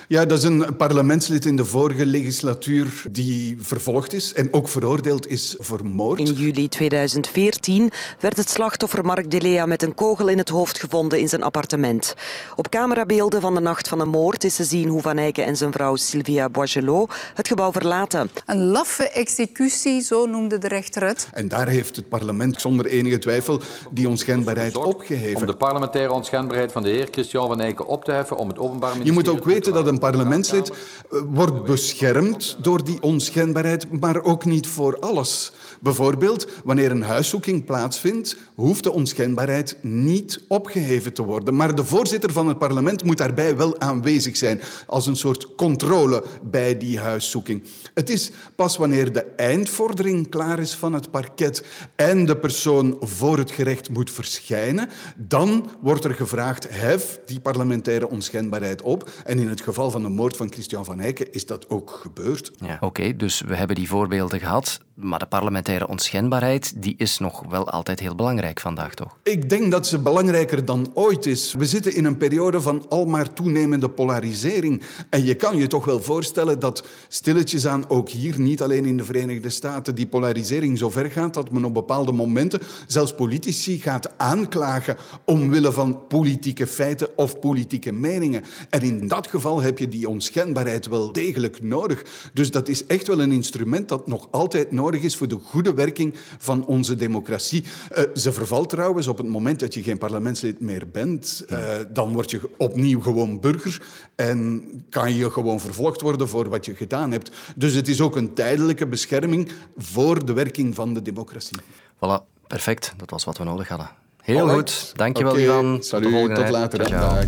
Ja, 0.08 0.24
dat 0.24 0.38
is 0.38 0.44
een 0.44 0.76
parlementslid 0.76 1.44
in 1.46 1.56
de 1.56 1.64
vorige 1.64 2.06
legislatuur 2.06 3.02
die 3.10 3.56
vervolgd 3.60 4.12
is 4.12 4.32
en 4.32 4.52
ook 4.52 4.68
veroordeeld 4.68 5.28
is 5.28 5.54
voor 5.58 5.86
moord. 5.86 6.18
In 6.18 6.32
juli 6.32 6.68
2014 6.68 7.90
werd 8.20 8.36
het 8.36 8.50
slachtoffer 8.50 9.04
Mark 9.04 9.30
Delea 9.30 9.66
met 9.66 9.82
een 9.82 9.94
kogel 9.94 10.28
in 10.28 10.38
het 10.38 10.48
hoofd 10.48 10.80
gevonden 10.80 11.20
in 11.20 11.28
zijn 11.28 11.42
appartement. 11.42 12.14
Op 12.56 12.68
camerabeelden 12.68 13.40
van 13.40 13.54
de 13.54 13.60
nacht 13.60 13.88
van 13.88 13.98
de 13.98 14.04
moord 14.04 14.44
is 14.44 14.56
te 14.56 14.64
zien 14.64 14.88
hoe 14.88 15.02
Van 15.02 15.18
Eyck 15.18 15.38
en 15.38 15.56
zijn 15.56 15.72
vrouw 15.72 15.96
Sylvia 15.96 16.48
Boigelot 16.48 17.14
het 17.34 17.48
gebouw 17.48 17.72
verlaten. 17.72 18.30
Een 18.46 18.64
laffe 18.64 19.08
executie, 19.08 20.00
zo 20.00 20.26
noemde 20.26 20.58
de 20.58 20.68
rechter 20.68 21.06
het. 21.06 21.28
En 21.32 21.48
daar 21.48 21.68
heeft 21.68 21.96
het 21.96 22.08
parlement 22.08 22.60
zonder 22.60 22.86
enige 22.86 23.18
twijfel 23.18 23.60
die 23.90 24.08
onschendbaarheid 24.08 24.76
opgeheven. 24.76 25.40
Om 25.40 25.46
de 25.46 25.56
parlementaire 25.56 26.12
onschendbaarheid 26.12 26.72
van 26.72 26.82
de 26.82 26.88
heer 26.88 27.08
Christian 27.10 27.46
van 27.46 27.60
Eyck 27.60 27.88
op 27.88 28.04
te 28.04 28.12
heffen 28.12 28.36
om 28.36 28.48
het 28.48 28.58
openbaar 28.58 28.92
Je 29.02 29.12
moet 29.12 29.28
ook 29.28 29.44
weten 29.44 29.73
dat 29.74 29.86
een 29.86 29.98
parlementslid 29.98 30.70
eh, 30.70 31.18
wordt 31.26 31.64
beschermd 31.64 32.56
door 32.60 32.84
die 32.84 33.02
onschendbaarheid, 33.02 34.00
maar 34.00 34.22
ook 34.22 34.44
niet 34.44 34.66
voor 34.66 34.98
alles. 35.00 35.52
Bijvoorbeeld, 35.84 36.48
wanneer 36.64 36.90
een 36.90 37.02
huiszoeking 37.02 37.64
plaatsvindt, 37.64 38.36
hoeft 38.54 38.82
de 38.82 38.92
onschendbaarheid 38.92 39.76
niet 39.80 40.44
opgeheven 40.48 41.12
te 41.12 41.24
worden. 41.24 41.56
Maar 41.56 41.74
de 41.74 41.84
voorzitter 41.84 42.32
van 42.32 42.48
het 42.48 42.58
parlement 42.58 43.04
moet 43.04 43.18
daarbij 43.18 43.56
wel 43.56 43.80
aanwezig 43.80 44.36
zijn, 44.36 44.60
als 44.86 45.06
een 45.06 45.16
soort 45.16 45.54
controle 45.54 46.24
bij 46.42 46.78
die 46.78 46.98
huiszoeking. 46.98 47.62
Het 47.94 48.10
is 48.10 48.30
pas 48.56 48.76
wanneer 48.76 49.12
de 49.12 49.24
eindvordering 49.36 50.28
klaar 50.28 50.58
is 50.58 50.74
van 50.74 50.92
het 50.92 51.10
parket 51.10 51.64
en 51.96 52.26
de 52.26 52.36
persoon 52.36 52.96
voor 53.00 53.38
het 53.38 53.50
gerecht 53.50 53.90
moet 53.90 54.10
verschijnen, 54.10 54.88
dan 55.16 55.70
wordt 55.80 56.04
er 56.04 56.14
gevraagd, 56.14 56.66
hef 56.70 57.18
die 57.26 57.40
parlementaire 57.40 58.10
onschendbaarheid 58.10 58.82
op. 58.82 59.10
En 59.24 59.38
in 59.38 59.48
het 59.48 59.60
geval 59.60 59.90
van 59.90 60.02
de 60.02 60.08
moord 60.08 60.36
van 60.36 60.52
Christian 60.52 60.84
van 60.84 61.00
Eyck 61.00 61.20
is 61.20 61.46
dat 61.46 61.70
ook 61.70 61.90
gebeurd. 62.02 62.52
Ja, 62.56 62.76
Oké, 62.80 63.16
dus 63.16 63.40
we 63.40 63.54
hebben 63.54 63.76
die 63.76 63.88
voorbeelden 63.88 64.40
gehad, 64.40 64.80
maar 64.94 65.18
de 65.18 65.26
parlementaire 65.26 65.88
onschendbaarheid 65.88 66.82
die 66.82 66.94
is 66.98 67.18
nog 67.18 67.42
wel 67.48 67.70
altijd 67.70 68.00
heel 68.00 68.14
belangrijk 68.14 68.60
vandaag, 68.60 68.94
toch? 68.94 69.18
Ik 69.22 69.48
denk 69.48 69.70
dat 69.70 69.86
ze 69.86 69.98
belangrijker 69.98 70.64
dan 70.64 70.90
ooit 70.94 71.26
is. 71.26 71.54
We 71.54 71.66
zitten 71.66 71.94
in 71.94 72.04
een 72.04 72.16
periode 72.16 72.60
van 72.60 72.86
almaar 72.88 73.32
toenemende 73.32 73.88
polarisering. 73.88 74.82
En 75.10 75.24
je 75.24 75.34
kan 75.34 75.56
je 75.56 75.66
toch 75.66 75.84
wel 75.84 76.02
voorstellen 76.02 76.58
dat 76.58 76.86
stilletjes 77.08 77.66
aan 77.66 77.88
ook 77.88 78.08
hier, 78.08 78.40
niet 78.40 78.62
alleen 78.62 78.84
in 78.84 78.96
de 78.96 79.04
Verenigde 79.04 79.50
Staten, 79.50 79.94
die 79.94 80.06
polarisering 80.06 80.78
zo 80.78 80.90
ver 80.90 81.10
gaat 81.10 81.34
dat 81.34 81.50
men 81.50 81.64
op 81.64 81.74
bepaalde 81.74 82.12
momenten 82.12 82.60
zelfs 82.86 83.14
politici 83.14 83.80
gaat 83.80 84.18
aanklagen 84.18 84.96
omwille 85.24 85.72
van 85.72 86.06
politieke 86.06 86.66
feiten 86.66 87.08
of 87.16 87.38
politieke 87.38 87.92
meningen. 87.92 88.44
En 88.70 88.82
in 88.82 89.08
dat 89.08 89.26
geval 89.26 89.62
heb 89.62 89.78
je 89.78 89.88
die 89.88 90.08
onschendbaarheid 90.08 90.86
wel 90.86 91.12
degelijk 91.12 91.62
nodig. 91.62 92.04
Dus 92.32 92.50
dat 92.50 92.68
is 92.68 92.86
echt 92.86 93.06
wel 93.06 93.20
een 93.20 93.32
instrument 93.32 93.88
dat 93.88 94.06
nog 94.06 94.28
altijd 94.30 94.70
nodig 94.70 94.82
is 94.92 95.16
voor 95.16 95.28
de 95.28 95.38
goede 95.42 95.74
werking 95.74 96.14
van 96.38 96.64
onze 96.66 96.94
democratie. 96.94 97.64
Uh, 97.64 98.04
ze 98.14 98.32
vervalt 98.32 98.68
trouwens 98.68 99.06
op 99.06 99.18
het 99.18 99.26
moment 99.26 99.60
dat 99.60 99.74
je 99.74 99.82
geen 99.82 99.98
parlementslid 99.98 100.60
meer 100.60 100.88
bent. 100.92 101.44
Uh, 101.48 101.58
dan 101.92 102.12
word 102.12 102.30
je 102.30 102.40
opnieuw 102.56 103.00
gewoon 103.00 103.40
burger 103.40 103.82
en 104.14 104.64
kan 104.90 105.14
je 105.14 105.30
gewoon 105.30 105.60
vervolgd 105.60 106.00
worden 106.00 106.28
voor 106.28 106.48
wat 106.48 106.64
je 106.64 106.74
gedaan 106.74 107.12
hebt. 107.12 107.30
Dus 107.56 107.74
het 107.74 107.88
is 107.88 108.00
ook 108.00 108.16
een 108.16 108.34
tijdelijke 108.34 108.86
bescherming 108.86 109.50
voor 109.76 110.26
de 110.26 110.32
werking 110.32 110.74
van 110.74 110.94
de 110.94 111.02
democratie. 111.02 111.58
Voilà, 111.96 112.46
perfect. 112.46 112.92
Dat 112.96 113.10
was 113.10 113.24
wat 113.24 113.38
we 113.38 113.44
nodig 113.44 113.68
hadden. 113.68 113.90
Heel 114.20 114.48
Alright. 114.48 114.72
goed. 114.72 114.96
Dankjewel, 114.96 115.32
okay. 115.32 115.44
Ivan. 115.44 115.82
Salut, 115.82 116.34
tot 116.34 116.50
later. 116.50 116.90
Dag. 116.90 117.24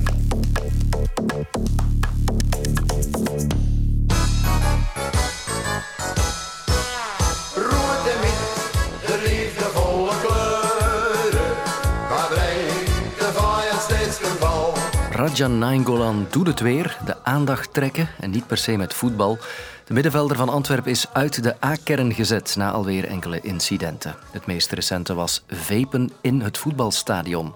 Rajan 15.37 15.59
Nainggolan 15.59 16.27
doet 16.31 16.47
het 16.47 16.61
weer, 16.61 16.99
de 17.05 17.25
aandacht 17.25 17.73
trekken 17.73 18.09
en 18.21 18.31
niet 18.31 18.47
per 18.47 18.57
se 18.57 18.77
met 18.77 18.95
voetbal. 18.95 19.39
De 19.85 19.93
middenvelder 19.93 20.37
van 20.37 20.49
Antwerpen 20.49 20.91
is 20.91 21.07
uit 21.13 21.43
de 21.43 21.65
A-kern 21.65 22.15
gezet 22.15 22.57
na 22.57 22.71
alweer 22.71 23.05
enkele 23.05 23.41
incidenten. 23.41 24.15
Het 24.31 24.47
meest 24.47 24.71
recente 24.71 25.15
was 25.15 25.45
vepen 25.49 26.11
in 26.21 26.41
het 26.41 26.59
voetbalstadion. 26.59 27.55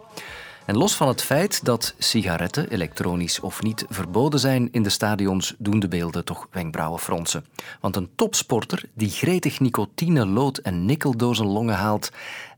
En 0.67 0.77
los 0.77 0.95
van 0.95 1.09
het 1.09 1.23
feit 1.23 1.65
dat 1.65 1.95
sigaretten, 1.99 2.69
elektronisch 2.69 3.41
of 3.41 3.63
niet, 3.63 3.85
verboden 3.89 4.41
zijn 4.41 4.69
in 4.73 4.83
de 4.83 4.91
stadions, 4.91 5.55
doen 5.59 5.81
de 5.81 5.89
beelden 5.89 6.25
toch 6.25 6.47
wenkbrauwen 6.51 7.01
fronsen. 7.01 7.45
Want 7.81 7.97
een 7.97 8.11
topsporter 8.15 8.83
die 8.95 9.11
gretig 9.11 9.61
nicotine, 9.61 10.27
lood 10.27 10.59
en 10.59 10.85
nikkel 10.85 11.17
door 11.17 11.37
zijn 11.37 11.49
longen 11.49 11.77
haalt, 11.77 12.11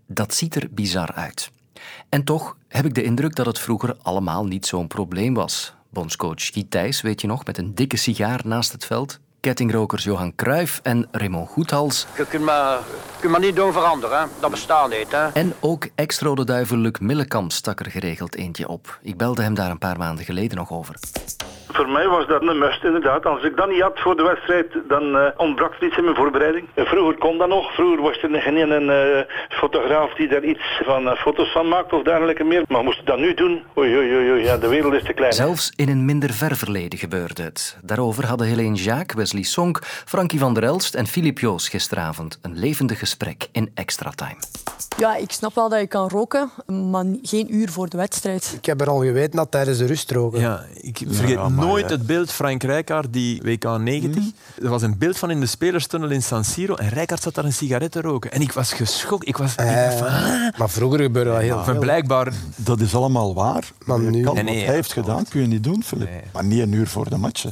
dat 0.07 0.35
ziet 0.35 0.55
er 0.55 0.69
bizar 0.71 1.13
uit. 1.15 1.51
En 2.09 2.25
toch 2.25 2.57
heb 2.73 2.85
ik 2.85 2.95
de 2.95 3.03
indruk 3.03 3.35
dat 3.35 3.47
het 3.47 3.59
vroeger 3.59 3.97
allemaal 4.03 4.45
niet 4.45 4.67
zo'n 4.67 4.87
probleem 4.87 5.35
was. 5.35 5.75
Bondscoach 5.91 6.47
Guy 6.53 6.67
Thijs, 6.69 7.01
weet 7.01 7.21
je 7.21 7.27
nog, 7.27 7.45
met 7.45 7.59
een 7.59 7.75
dikke 7.75 7.97
sigaar 7.97 8.41
naast 8.45 8.73
het 8.73 8.85
veld. 8.85 9.19
Kettingrokers 9.41 10.05
Johan 10.05 10.35
Cruijff 10.35 10.81
en 10.83 11.09
Raymond 11.11 11.49
Goethals. 11.49 12.07
Je 12.17 12.27
kunt 12.27 12.45
me, 12.45 12.79
kunt 13.21 13.33
me 13.33 13.39
niet 13.39 13.57
doen 13.57 13.73
veranderen, 13.73 14.29
dat 14.41 14.51
bestaat 14.51 14.91
niet. 14.91 15.11
Hè? 15.11 15.29
En 15.29 15.55
ook 15.61 15.89
ex-rode 15.95 16.45
duivel 16.45 16.77
Luc 16.77 16.99
Millekamp 17.01 17.53
stak 17.53 17.81
er 17.81 17.91
geregeld 17.91 18.35
eentje 18.35 18.69
op. 18.69 18.99
Ik 19.03 19.17
belde 19.17 19.43
hem 19.43 19.55
daar 19.55 19.71
een 19.71 19.79
paar 19.79 19.99
maanden 19.99 20.25
geleden 20.25 20.57
nog 20.57 20.71
over. 20.71 20.95
Voor 21.73 21.89
mij 21.89 22.09
was 22.09 22.27
dat 22.27 22.43
een 22.43 22.59
must, 22.59 22.85
inderdaad. 22.85 23.27
Als 23.27 23.43
ik 23.43 23.57
dat 23.57 23.69
niet 23.69 23.81
had 23.81 24.01
voor 24.01 24.17
de 24.17 24.23
wedstrijd, 24.23 24.67
dan 24.89 25.17
uh, 25.17 25.27
ontbrak 25.37 25.75
er 25.75 25.87
iets 25.87 25.97
in 25.97 26.05
mijn 26.05 26.17
voorbereiding. 26.17 26.69
Uh, 26.75 26.85
vroeger 26.85 27.19
kon 27.19 27.39
dat 27.39 27.49
nog. 27.49 27.75
Vroeger 27.75 28.03
was 28.03 28.23
er 28.23 28.43
geen 28.43 28.71
een 28.71 29.17
uh, 29.17 29.59
fotograaf 29.59 30.15
die 30.15 30.29
daar 30.29 30.45
iets 30.45 30.81
van 30.85 31.17
foto's 31.17 31.53
van 31.53 31.69
maakte 31.69 31.97
of 31.97 32.03
dergelijke 32.03 32.45
meer. 32.45 32.65
Maar 32.69 32.83
moest 32.83 33.07
dat 33.07 33.19
nu 33.19 33.35
doen? 33.35 33.63
Oei, 33.77 33.97
oei, 33.97 34.31
oei, 34.31 34.45
ja, 34.45 34.57
de 34.57 34.69
wereld 34.69 34.93
is 34.93 35.03
te 35.03 35.13
klein. 35.13 35.33
Zelfs 35.33 35.73
in 35.77 35.89
een 35.89 36.05
minder 36.05 36.33
ver 36.33 36.57
verleden 36.57 36.99
gebeurde 36.99 37.43
het. 37.43 37.79
Daarover 37.83 38.27
hadden 38.27 38.47
Helene 38.47 38.77
Jacques, 38.77 39.17
Wesley 39.17 39.43
Sonk, 39.43 39.79
Frankie 39.83 40.39
van 40.39 40.55
der 40.55 40.63
Elst 40.63 40.95
en 40.95 41.07
Filip 41.07 41.39
Joos 41.39 41.69
gisteravond 41.69 42.39
een 42.43 42.59
levendig 42.59 42.99
gesprek 42.99 43.49
in 43.53 43.71
Extra 43.75 44.11
Time. 44.11 44.37
Ja, 44.99 45.17
ik 45.17 45.33
snap 45.33 45.55
wel 45.55 45.69
dat 45.69 45.81
je 45.81 45.87
kan 45.87 46.09
roken, 46.09 46.51
maar 46.91 47.05
geen 47.23 47.55
uur 47.55 47.71
voor 47.71 47.89
de 47.89 47.97
wedstrijd. 47.97 48.55
Ik 48.57 48.67
heb 48.67 48.81
er 48.81 48.89
al 48.89 48.99
geweten 48.99 49.37
dat 49.37 49.51
tijdens 49.51 49.79
de 49.79 49.87
rust 49.87 50.11
roken. 50.11 50.41
Ja, 50.41 50.65
ik 50.81 51.03
vergeet 51.09 51.29
ja, 51.29 51.49
nooit 51.49 51.91
het 51.91 52.07
beeld 52.07 52.31
Frank 52.31 52.63
Rijkaard, 52.63 53.13
die 53.13 53.43
WK 53.43 53.79
90. 53.79 54.23
Mm. 54.23 54.33
Er 54.63 54.69
was 54.69 54.83
een 54.83 54.99
beeld 54.99 55.19
van 55.19 55.31
in 55.31 55.41
de 55.41 55.47
spelerstunnel 55.47 56.11
in 56.11 56.23
San 56.23 56.45
Siro 56.45 56.75
en 56.75 56.89
Rijkaard 56.89 57.23
zat 57.23 57.35
daar 57.35 57.45
een 57.45 57.53
sigaret 57.53 57.93
te 57.93 58.01
roken. 58.01 58.33
En 58.33 58.41
ik 58.41 58.53
was 58.53 58.73
geschokt. 58.73 59.29
Ik 59.29 59.37
was, 59.37 59.55
uh, 59.61 59.93
ik 59.93 59.99
van, 59.99 60.07
ah. 60.07 60.59
Maar 60.59 60.71
vroeger 60.71 61.01
gebeurde 61.01 61.31
dat 61.31 61.41
heel 61.41 61.65
veel. 61.65 61.79
Blijkbaar... 61.79 62.33
Dat 62.57 62.81
is 62.81 62.95
allemaal 62.95 63.35
waar. 63.35 63.71
Maar 63.85 63.99
nu... 63.99 64.23
Kan, 64.23 64.35
nee, 64.35 64.45
nee, 64.45 64.55
wat 64.55 64.65
hij 64.65 64.75
heeft 64.75 64.93
gedaan, 64.93 65.25
kun 65.29 65.41
je 65.41 65.47
niet 65.47 65.65
doen, 65.65 65.83
Filip. 65.83 66.09
Nee. 66.09 66.23
Maar 66.33 66.45
niet 66.45 66.61
een 66.61 66.73
uur 66.73 66.89
voor 66.89 67.09
de 67.09 67.17
match. 67.17 67.45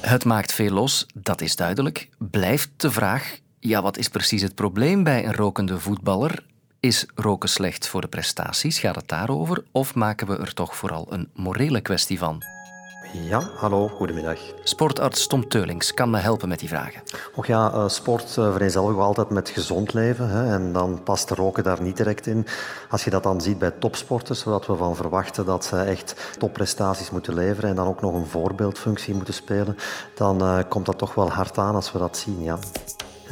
Het 0.00 0.24
maakt 0.24 0.52
veel 0.52 0.70
los, 0.70 1.06
dat 1.14 1.40
is 1.40 1.56
duidelijk. 1.56 2.08
Blijft 2.18 2.70
de 2.76 2.90
vraag, 2.90 3.38
ja, 3.58 3.82
wat 3.82 3.98
is 3.98 4.08
precies 4.08 4.42
het 4.42 4.54
probleem 4.54 5.02
bij 5.04 5.24
een 5.26 5.34
rokende 5.34 5.80
voetballer? 5.80 6.42
Is 6.82 7.06
roken 7.14 7.48
slecht 7.48 7.88
voor 7.88 8.00
de 8.00 8.08
prestaties? 8.08 8.78
Gaat 8.78 8.94
het 8.94 9.08
daarover? 9.08 9.64
Of 9.72 9.94
maken 9.94 10.26
we 10.26 10.36
er 10.36 10.54
toch 10.54 10.76
vooral 10.76 11.06
een 11.10 11.30
morele 11.34 11.80
kwestie 11.80 12.18
van? 12.18 12.42
Ja, 13.12 13.50
hallo, 13.56 13.88
goedemiddag. 13.88 14.38
Sportarts 14.62 15.26
Tom 15.26 15.48
Teulings 15.48 15.94
kan 15.94 16.10
me 16.10 16.18
helpen 16.18 16.48
met 16.48 16.58
die 16.58 16.68
vragen. 16.68 17.02
Och 17.34 17.46
ja, 17.46 17.72
uh, 17.74 17.88
sport 17.88 18.36
uh, 18.38 18.52
vereenzelvigen 18.52 18.98
we 18.98 19.04
altijd 19.04 19.30
met 19.30 19.48
gezond 19.48 19.92
leven. 19.92 20.28
Hè, 20.28 20.52
en 20.54 20.72
dan 20.72 21.02
past 21.02 21.30
roken 21.30 21.64
daar 21.64 21.82
niet 21.82 21.96
direct 21.96 22.26
in. 22.26 22.46
Als 22.90 23.04
je 23.04 23.10
dat 23.10 23.22
dan 23.22 23.40
ziet 23.40 23.58
bij 23.58 23.70
topsporters, 23.70 24.40
zodat 24.40 24.66
we 24.66 24.76
van 24.76 24.96
verwachten 24.96 25.46
dat 25.46 25.64
ze 25.64 25.82
echt 25.82 26.34
topprestaties 26.38 27.10
moeten 27.10 27.34
leveren 27.34 27.70
en 27.70 27.76
dan 27.76 27.86
ook 27.86 28.00
nog 28.00 28.14
een 28.14 28.26
voorbeeldfunctie 28.26 29.14
moeten 29.14 29.34
spelen, 29.34 29.76
dan 30.14 30.42
uh, 30.42 30.58
komt 30.68 30.86
dat 30.86 30.98
toch 30.98 31.14
wel 31.14 31.30
hard 31.30 31.58
aan 31.58 31.74
als 31.74 31.92
we 31.92 31.98
dat 31.98 32.16
zien, 32.16 32.42
ja. 32.42 32.58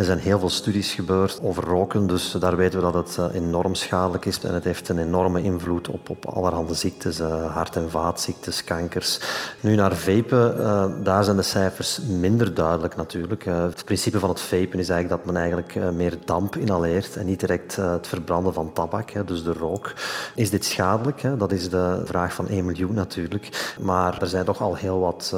Er 0.01 0.07
zijn 0.07 0.19
heel 0.19 0.39
veel 0.39 0.49
studies 0.49 0.93
gebeurd 0.93 1.41
over 1.43 1.65
roken, 1.65 2.07
dus 2.07 2.31
daar 2.31 2.57
weten 2.57 2.79
we 2.79 2.93
dat 2.93 3.07
het 3.07 3.19
eh, 3.19 3.41
enorm 3.41 3.75
schadelijk 3.75 4.25
is 4.25 4.41
en 4.41 4.55
het 4.55 4.65
heeft 4.65 4.89
een 4.89 4.99
enorme 4.99 5.43
invloed 5.43 5.89
op, 5.89 6.11
op 6.11 6.27
allerhande 6.27 6.75
ziektes, 6.75 7.21
uh, 7.21 7.55
hart- 7.55 7.77
en 7.77 7.91
vaatziektes, 7.91 8.65
kankers. 8.65 9.21
Nu 9.61 9.75
naar 9.75 9.97
vapen, 9.97 10.57
uh, 10.59 10.85
daar 11.03 11.25
zijn 11.25 11.37
de 11.37 11.43
cijfers 11.43 12.01
minder 12.09 12.55
duidelijk 12.55 12.97
natuurlijk. 12.97 13.45
Het 13.45 13.85
principe 13.85 14.19
van 14.19 14.29
het 14.29 14.41
vapen 14.41 14.79
is 14.79 14.89
eigenlijk 14.89 15.09
dat 15.09 15.25
men 15.25 15.43
eigenlijk 15.43 15.93
meer 15.95 16.19
damp 16.25 16.57
inhaleert 16.57 17.17
en 17.17 17.27
niet 17.27 17.41
direct 17.41 17.77
het 17.77 18.07
verbranden 18.07 18.55
van 18.55 18.73
tabak, 18.73 19.27
dus 19.27 19.45
de 19.45 19.53
rook. 19.53 19.93
Is 20.35 20.51
dit 20.51 20.65
schadelijk? 20.65 21.23
Dat 21.39 21.53
is 21.53 21.71
de 21.71 22.03
vraag 22.05 22.35
van 22.35 22.49
1 22.49 22.65
miljoen 22.65 22.95
natuurlijk. 22.95 23.75
Maar 23.81 24.21
er 24.21 24.27
zijn 24.27 24.45
toch 24.45 24.61
al 24.61 24.75
heel 24.75 24.99
wat 24.99 25.35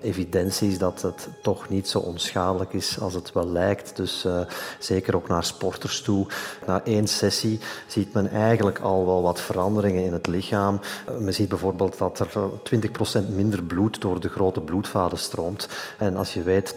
evidenties 0.00 0.78
dat 0.78 1.02
het 1.02 1.28
toch 1.42 1.68
niet 1.68 1.88
zo 1.88 1.98
onschadelijk 1.98 2.72
is 2.72 3.00
als 3.00 3.14
het 3.14 3.32
wel 3.32 3.48
lijkt. 3.48 3.96
Dus 4.04 4.24
uh, 4.24 4.40
zeker 4.78 5.16
ook 5.16 5.28
naar 5.28 5.44
sporters 5.44 6.02
toe. 6.02 6.26
Na 6.66 6.84
één 6.84 7.06
sessie 7.06 7.60
ziet 7.86 8.12
men 8.12 8.30
eigenlijk 8.30 8.78
al 8.78 9.06
wel 9.06 9.22
wat 9.22 9.40
veranderingen 9.40 10.04
in 10.04 10.12
het 10.12 10.26
lichaam. 10.26 10.80
Men 11.18 11.34
ziet 11.34 11.48
bijvoorbeeld 11.48 11.98
dat 11.98 12.18
er 12.18 12.28
20% 13.24 13.28
minder 13.28 13.62
bloed 13.62 14.00
door 14.00 14.20
de 14.20 14.28
grote 14.28 14.60
bloedvaten 14.60 15.18
stroomt. 15.18 15.68
En 15.98 16.16
als 16.16 16.34
je 16.34 16.42
weet, 16.42 16.74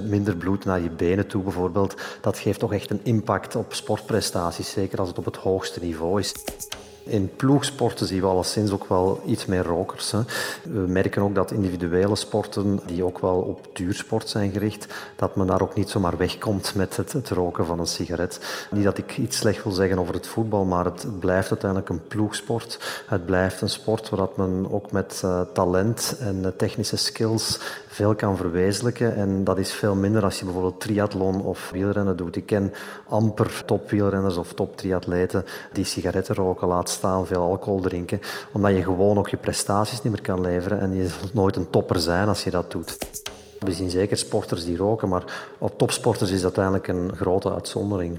20% 0.00 0.02
minder 0.02 0.36
bloed 0.36 0.64
naar 0.64 0.80
je 0.80 0.90
benen 0.90 1.26
toe 1.26 1.42
bijvoorbeeld, 1.42 1.94
dat 2.20 2.38
geeft 2.38 2.58
toch 2.58 2.72
echt 2.72 2.90
een 2.90 3.00
impact 3.02 3.56
op 3.56 3.74
sportprestaties, 3.74 4.70
zeker 4.70 4.98
als 4.98 5.08
het 5.08 5.18
op 5.18 5.24
het 5.24 5.36
hoogste 5.36 5.80
niveau 5.80 6.20
is. 6.20 6.34
In 7.10 7.30
ploegsporten 7.36 8.06
zien 8.06 8.20
we 8.20 8.26
alleszins 8.26 8.70
ook 8.70 8.88
wel 8.88 9.22
iets 9.26 9.46
meer 9.46 9.64
rokers. 9.64 10.10
Hè. 10.10 10.20
We 10.62 10.78
merken 10.78 11.22
ook 11.22 11.34
dat 11.34 11.50
individuele 11.50 12.16
sporten, 12.16 12.80
die 12.86 13.04
ook 13.04 13.18
wel 13.18 13.36
op 13.36 13.68
duursport 13.72 14.28
zijn 14.28 14.50
gericht, 14.52 14.86
dat 15.16 15.36
men 15.36 15.46
daar 15.46 15.62
ook 15.62 15.74
niet 15.74 15.90
zomaar 15.90 16.16
wegkomt 16.16 16.74
met 16.74 16.96
het, 16.96 17.12
het 17.12 17.28
roken 17.28 17.66
van 17.66 17.78
een 17.78 17.86
sigaret. 17.86 18.66
Niet 18.70 18.84
dat 18.84 18.98
ik 18.98 19.18
iets 19.18 19.36
slecht 19.36 19.62
wil 19.62 19.72
zeggen 19.72 19.98
over 19.98 20.14
het 20.14 20.26
voetbal, 20.26 20.64
maar 20.64 20.84
het, 20.84 21.18
blijft 21.20 21.50
uiteindelijk 21.50 21.90
een 21.90 22.06
ploegsport. 22.08 23.04
Het 23.06 23.26
blijft 23.26 23.60
een 23.60 23.68
sport 23.68 24.08
waar 24.08 24.28
men 24.36 24.66
ook 24.70 24.92
met 24.92 25.22
uh, 25.24 25.40
talent 25.52 26.16
en 26.20 26.36
uh, 26.36 26.46
technische 26.56 26.96
skills 26.96 27.58
veel 27.86 28.14
kan 28.14 28.36
verwezenlijken. 28.36 29.16
En 29.16 29.44
dat 29.44 29.58
is 29.58 29.72
veel 29.72 29.94
minder 29.94 30.24
als 30.24 30.38
je 30.38 30.44
bijvoorbeeld 30.44 30.80
triathlon 30.80 31.42
of 31.42 31.70
wielrennen 31.70 32.16
doet. 32.16 32.36
Ik 32.36 32.46
ken 32.46 32.72
amper 33.08 33.62
topwielrenners 33.64 34.36
of 34.36 34.52
top 34.52 34.76
triatleten 34.76 35.44
die 35.72 35.84
sigaretten 35.84 36.34
roken, 36.34 36.68
laat 36.68 36.90
staan 37.00 37.26
veel 37.26 37.42
alcohol 37.42 37.80
drinken, 37.80 38.20
omdat 38.52 38.74
je 38.74 38.82
gewoon 38.82 39.18
ook 39.18 39.28
je 39.28 39.36
prestaties 39.36 40.02
niet 40.02 40.12
meer 40.12 40.22
kan 40.22 40.40
leveren 40.40 40.80
en 40.80 40.94
je 40.94 41.08
zult 41.08 41.34
nooit 41.34 41.56
een 41.56 41.70
topper 41.70 42.00
zijn 42.00 42.28
als 42.28 42.44
je 42.44 42.50
dat 42.50 42.70
doet. 42.70 42.98
We 43.58 43.72
zien 43.72 43.90
zeker 43.90 44.16
sporters 44.16 44.64
die 44.64 44.76
roken, 44.76 45.08
maar 45.08 45.52
op 45.58 45.78
topsporters 45.78 46.30
is 46.30 46.40
dat 46.40 46.56
eigenlijk 46.56 46.88
een 46.88 47.16
grote 47.16 47.52
uitzondering. 47.52 48.18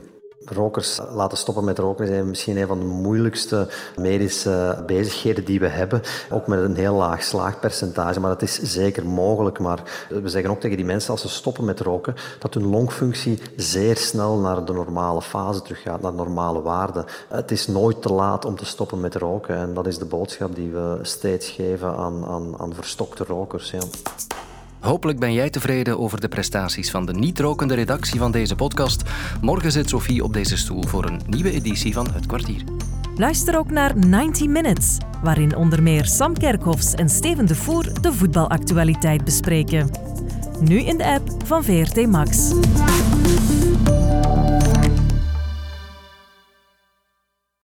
Rokers 0.51 0.99
laten 1.13 1.37
stoppen 1.37 1.63
met 1.63 1.79
roken 1.79 2.07
is 2.07 2.23
misschien 2.23 2.57
een 2.57 2.67
van 2.67 2.79
de 2.79 2.85
moeilijkste 2.85 3.67
medische 3.95 4.83
bezigheden 4.85 5.45
die 5.45 5.59
we 5.59 5.67
hebben. 5.67 6.01
Ook 6.29 6.47
met 6.47 6.59
een 6.59 6.75
heel 6.75 6.95
laag 6.95 7.23
slaagpercentage, 7.23 8.19
maar 8.19 8.29
dat 8.29 8.41
is 8.41 8.59
zeker 8.61 9.05
mogelijk. 9.05 9.59
Maar 9.59 10.07
we 10.09 10.29
zeggen 10.29 10.51
ook 10.51 10.59
tegen 10.59 10.77
die 10.77 10.85
mensen 10.85 11.11
als 11.11 11.21
ze 11.21 11.29
stoppen 11.29 11.65
met 11.65 11.79
roken, 11.79 12.15
dat 12.39 12.53
hun 12.53 12.67
longfunctie 12.67 13.39
zeer 13.55 13.97
snel 13.97 14.37
naar 14.37 14.65
de 14.65 14.73
normale 14.73 15.21
fase 15.21 15.61
teruggaat, 15.61 16.01
naar 16.01 16.13
normale 16.13 16.61
waarden. 16.61 17.05
Het 17.27 17.51
is 17.51 17.67
nooit 17.67 18.01
te 18.01 18.13
laat 18.13 18.45
om 18.45 18.55
te 18.55 18.65
stoppen 18.65 18.99
met 18.99 19.15
roken 19.15 19.55
en 19.55 19.73
dat 19.73 19.87
is 19.87 19.97
de 19.97 20.05
boodschap 20.05 20.55
die 20.55 20.71
we 20.71 20.99
steeds 21.01 21.49
geven 21.49 21.95
aan, 21.95 22.25
aan, 22.25 22.53
aan 22.57 22.73
verstokte 22.73 23.23
rokers. 23.23 23.73
Hopelijk 24.81 25.19
ben 25.19 25.33
jij 25.33 25.49
tevreden 25.49 25.99
over 25.99 26.21
de 26.21 26.27
prestaties 26.27 26.91
van 26.91 27.05
de 27.05 27.13
niet-rokende 27.13 27.73
redactie 27.73 28.19
van 28.19 28.31
deze 28.31 28.55
podcast. 28.55 29.03
Morgen 29.41 29.71
zit 29.71 29.89
Sophie 29.89 30.23
op 30.23 30.33
deze 30.33 30.57
stoel 30.57 30.83
voor 30.83 31.05
een 31.05 31.21
nieuwe 31.25 31.51
editie 31.51 31.93
van 31.93 32.11
Het 32.13 32.25
Kwartier. 32.25 32.63
Luister 33.15 33.57
ook 33.57 33.71
naar 33.71 33.97
90 33.97 34.47
Minutes, 34.47 34.97
waarin 35.23 35.55
onder 35.55 35.83
meer 35.83 36.05
Sam 36.05 36.37
Kerkhoffs 36.37 36.93
en 36.93 37.09
Steven 37.09 37.45
de 37.45 37.55
Voer 37.55 38.01
de 38.01 38.13
voetbalactualiteit 38.13 39.23
bespreken. 39.23 39.89
Nu 40.59 40.79
in 40.79 40.97
de 40.97 41.05
app 41.05 41.29
van 41.45 41.63
VRT 41.63 42.07
Max. 42.07 42.53